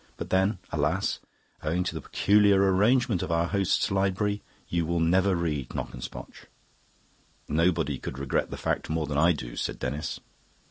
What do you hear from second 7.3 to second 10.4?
"Nobody could regret the fact more than I do," said Denis.